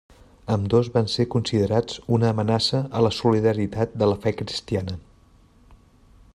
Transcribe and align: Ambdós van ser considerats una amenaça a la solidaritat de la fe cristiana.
Ambdós 0.53 0.87
van 0.95 1.09
ser 1.15 1.25
considerats 1.33 1.99
una 2.17 2.31
amenaça 2.35 2.81
a 2.99 3.03
la 3.09 3.13
solidaritat 3.19 3.95
de 4.03 4.11
la 4.13 4.19
fe 4.25 4.37
cristiana. 4.41 4.97